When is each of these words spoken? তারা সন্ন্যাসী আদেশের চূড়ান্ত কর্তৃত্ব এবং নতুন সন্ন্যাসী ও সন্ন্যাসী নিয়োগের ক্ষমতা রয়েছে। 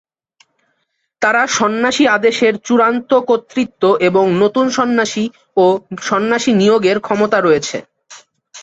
তারা 1.21 1.41
সন্ন্যাসী 1.57 2.03
আদেশের 2.07 2.53
চূড়ান্ত 2.65 3.11
কর্তৃত্ব 3.29 3.83
এবং 4.07 4.25
নতুন 4.41 4.65
সন্ন্যাসী 4.69 5.25
ও 5.57 5.65
সন্ন্যাসী 6.01 6.51
নিয়োগের 6.53 6.97
ক্ষমতা 6.99 7.37
রয়েছে। 7.41 7.77